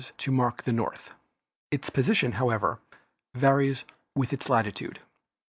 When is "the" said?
0.63-0.73